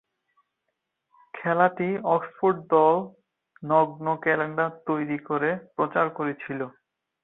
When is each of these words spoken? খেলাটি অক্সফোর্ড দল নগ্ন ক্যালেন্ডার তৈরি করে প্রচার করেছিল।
খেলাটি 1.33 1.89
অক্সফোর্ড 2.07 2.57
দল 2.69 2.95
নগ্ন 3.63 4.05
ক্যালেন্ডার 4.23 4.69
তৈরি 4.87 5.17
করে 5.29 5.49
প্রচার 5.75 6.05
করেছিল। 6.17 6.59